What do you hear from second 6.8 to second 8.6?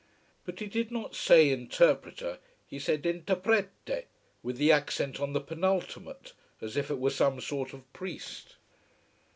it were some sort of priest.